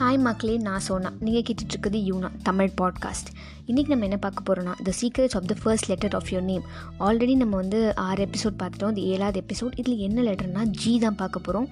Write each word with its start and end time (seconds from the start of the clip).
Hi 0.00 0.18
மக்களே 0.18 0.56
நான் 0.56 0.78
சோனா. 0.78 1.12
நீங்கள் 1.20 1.42
கேட்டுட்ருக்குது 1.42 1.98
யூனா 2.10 2.30
தமிழ் 2.42 2.70
பாட்காஸ்ட் 2.80 3.30
இன்றைக்கி 3.66 3.86
நம்ம 3.86 4.04
என்ன 4.04 4.16
பார்க்க 4.16 4.42
போகிறோம்னா 4.46 4.74
the 4.82 4.92
secrets 5.00 5.34
of 5.34 5.46
the 5.46 5.54
first 5.62 5.88
letter 5.88 6.14
of 6.14 6.28
your 6.30 6.40
name 6.40 6.62
already 7.00 7.36
நம்ம 7.36 7.56
வந்து 7.56 7.96
ஆறு 7.96 8.28
எபிசோட் 8.28 8.58
பார்த்துட்டோம். 8.58 8.90
இது 8.90 9.04
ஏழாவது 9.04 9.44
எபிசோட் 9.46 9.78
இதில் 9.78 9.98
என்ன 9.98 10.22
லெட்டர்னா 10.22 10.64
ஜி 10.64 10.98
தான் 10.98 11.14
பார்க்க 11.14 11.38
போகிறோம் 11.38 11.68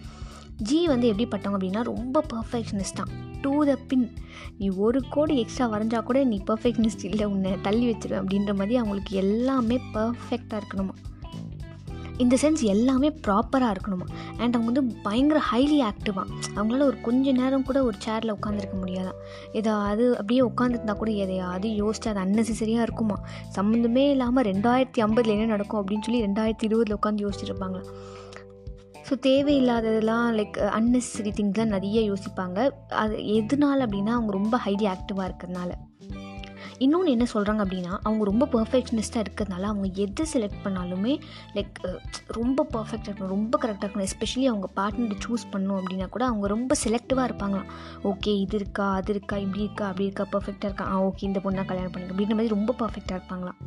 ஜி 0.57 0.87
வந்து 0.87 1.13
எப்படிப்பட்டவங்க 1.13 1.57
அப்படின்னா 1.59 1.83
ரொம்ப 1.83 2.25
பர்ஃபெக்ஷனிஸ்ட் 2.33 2.99
தான். 3.01 3.09
டூ 3.41 3.65
த 3.65 3.79
பின் 3.89 4.13
நீ 4.59 4.69
ஒரு 4.69 5.03
கோடி 5.11 5.37
எக்ஸ்ட்ரா 5.39 5.71
வரைஞ்சா 5.73 6.03
கூட 6.03 6.25
நீ 6.25 6.43
பர்ஃபெக்ட்னஸ்ட் 6.47 7.05
இல்லை 7.05 7.25
உன்னை 7.25 7.53
தள்ளி 7.63 7.91
வச்சிருவேன் 7.91 8.23
அப்படின்ற 8.25 8.55
மாதிரி 8.55 8.77
அவங்களுக்கு 8.77 9.17
எல்லாமே 9.17 9.81
பர்ஃபெக்டாக 9.95 10.61
இருக்கணுமா? 10.61 10.95
இந்த 12.19 12.37
சென்ஸ் 12.43 12.63
எல்லாமே 12.63 13.09
ப்ராப்பராக 13.09 13.75
இருக்கணுமா? 13.75 14.07
அண்ட் 14.39 14.55
அவங்க 14.55 14.71
வந்து 14.73 14.95
பயங்கர 15.03 15.41
ஹைலி 15.53 15.79
ஆக்டிவாக 15.89 16.27
அவங்களால 16.55 16.83
ஒரு 16.83 17.01
கொஞ்ச 17.01 17.33
நேரம் 17.33 17.63
கூட 17.63 17.85
ஒரு 17.85 17.97
சேரில் 18.07 18.35
உட்காந்துருக்க 18.37 18.77
முடியாதான் 18.83 19.19
ஏதாவது 19.53 20.11
அப்படியே 20.11 20.41
உட்காந்துருந்தா 20.41 20.97
கூட 20.97 21.11
எதையாவது 21.11 21.69
யோசிச்சு 21.69 22.09
அது 22.09 22.21
அன்னெசரியாக 22.21 22.87
இருக்குமா? 22.87 23.19
சம்மந்தமே 23.57 24.11
இல்லாமல் 24.11 24.45
ரெண்டாயிரத்தி 24.45 25.01
ஐம்பதில் 25.01 25.35
என்ன 25.37 25.45
நடக்கும் 25.45 25.81
அப்படின்னு 25.83 26.03
சொல்லி 26.03 26.23
ரெண்டாயிரத்தி 26.25 26.65
இருபதில் 26.65 26.97
உட்காந்து 26.97 27.27
யோசிச்சுருப்பாங்களா 27.27 27.85
ஸோ 29.09 29.15
தேவையில்லாததெல்லாம் 29.23 30.29
லைக் 30.39 30.57
அன்னெசரி 30.79 31.31
திங்ஸ்லாம் 31.39 31.75
நிறைய 31.77 32.13
யோசிப்பாங்க. 32.13 32.71
அது 32.89 33.27
எதனால் 33.35 33.81
அப்படின்னா 33.81 34.15
அவங்க 34.19 34.33
ரொம்ப 34.33 34.61
ஹைலி 34.65 34.87
ஆக்டிவாக 34.95 35.29
இருக்கிறதுனால. 35.29 35.73
இன்னொன்று 36.79 37.11
என்ன 37.11 37.27
சொல்கிறாங்க 37.35 37.63
அப்படின்னா 37.67 37.93
அவங்க 38.03 38.25
ரொம்ப 38.25 38.49
பர்ஃபெக்ஷனிஸ்ட்டாக 38.53 39.25
இருக்கிறதுனால 39.25 39.69
அவங்க 39.73 39.89
எது 39.95 40.25
செலக்ட் 40.33 40.63
பண்ணாலுமே 40.65 41.19
லைக் 41.55 41.81
ரொம்ப 42.27 42.67
பர்ஃபெக்டாக 42.73 43.11
இருக்கணும் 43.11 43.35
ரொம்ப 43.37 43.59
கரெக்டாக 43.63 43.87
இருக்கணும் 43.87 44.09
எஸ்பெஷலி 44.11 44.45
அவங்க 44.45 44.69
பார்ட்னர் 44.77 45.25
சூஸ் 45.29 45.47
பண்ணணும் 45.53 45.79
அப்படின்னா 45.81 46.09
கூட 46.09 46.25
அவங்க 46.25 46.47
ரொம்ப 46.47 46.75
செலக்டிவாக 46.85 47.29
இருப்பாங்களாம். 47.31 47.71
ஓகே 48.05 48.35
இது 48.45 48.57
இருக்கா 48.57 48.93
அது 48.93 49.13
இருக்கா 49.13 49.37
இப்படி 49.37 49.63
இருக்கா 49.63 49.87
அப்படி 49.87 50.05
இருக்கா 50.05 50.27
பர்ஃபெக்டாக 50.39 50.65
இருக்கா? 50.65 50.85
ஆ 50.85 51.05
ஓகே 51.05 51.25
இந்த 51.31 51.41
பொண்ணாக 51.45 51.65
கல்யாணம் 51.65 51.91
பண்ணிக்க 51.91 52.15
அப்படின்ற 52.15 52.37
மாதிரி 52.41 52.55
ரொம்ப 52.55 52.75
பர்ஃபெக்டாக 52.79 53.21
இருப்பாங்களாம். 53.21 53.61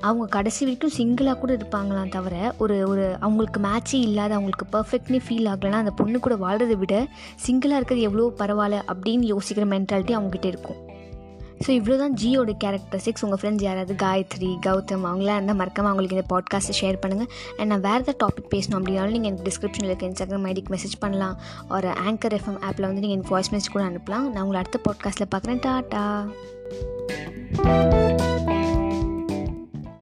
அவங்க 0.00 0.26
கடைசி 0.26 0.64
வரைக்கும் 0.64 0.92
சிங்கிளாக 0.96 1.38
கூட 1.38 1.56
இருப்பாங்களாம் 1.56 2.08
தவிர 2.08 2.54
ஒரு 2.58 2.88
ஒரு 2.88 3.16
அவங்களுக்கு 3.20 3.60
மேட்சே 3.60 4.00
இல்லாத 4.08 4.34
அவங்களுக்கு 4.34 4.66
பர்ஃபெக்ட்னே 4.76 5.20
ஃபீல் 5.28 5.48
ஆகலைன்னா 5.52 5.80
அந்த 5.84 5.90
பொண்ணு 5.90 6.20
கூட 6.20 6.34
வாழ்கிறத 6.36 6.76
விட 6.76 7.06
சிங்கிளாக 7.46 7.80
இருக்கிறது 7.80 8.00
எவ்வளோ 8.00 8.32
பரவாயில்ல 8.38 8.82
அப்படின்னு 8.94 9.26
யோசிக்கிற 9.34 9.66
மென்டாலிட்டி 9.74 10.14
அவங்ககிட்ட 10.18 10.44
இருக்கும். 10.44 10.85
ஸோ 11.64 11.70
இவ்வளோ 11.70 11.98
தான் 11.98 12.14
ஜியோட 12.14 12.52
கேரக்டரிஸ்டிக்ஸ் 12.64 13.24
உங்கள் 13.24 13.38
ஃப்ரெண்ட்ஸ் 13.42 13.62
யாராவது? 13.62 13.94
காயத்ரி 13.94 14.50
கௌதம் 14.66 15.06
அவங்களாம் 15.08 15.38
இருந்தால் 15.38 15.56
மறக்காமல் 15.56 15.90
அவங்களுக்கு 15.90 16.16
இந்த 16.16 16.26
பாட்காஸ்ட்டை 16.32 16.76
ஷேர் 16.80 17.00
பண்ணுங்கள் 17.02 17.30
அண்ட் 17.56 17.70
நான் 17.70 17.80
வேறு 17.80 18.02
ஏதாவது 18.02 18.20
டாபிக் 18.24 18.52
பேசணும் 18.54 18.78
அப்படின்னாலும் 18.78 19.16
நீங்கள் 19.16 19.30
எனக்கு 19.30 19.48
டிஸ்கிரிப்ஷனில் 19.50 19.92
இருக்க 19.92 20.06
இன்ஸ்டாகிராம் 20.06 20.48
ஐடிக்கு 20.52 20.74
மெசேஜ் 20.76 20.96
பண்ணலாம். 21.00 21.36
ஒரு 21.68 21.88
ஆங்கர் 21.88 22.36
எஃப்எம் 22.38 22.60
ஆப்பில் 22.68 22.88
வந்து 22.88 23.04
நீங்கள் 23.04 23.18
எனக்கு 23.18 23.34
வாய்ஸ் 23.34 23.54
மெசேஜ் 23.54 23.72
கூட 23.72 23.84
அனுப்பலாம். 23.84 24.26
நான் 24.32 24.42
உங்களை 24.42 24.62
அடுத்த 24.62 24.80
பாட்காஸ்ட்டில் 24.88 25.32
பார்க்குறேன். 25.34 25.62
டாட்டா 25.66 26.04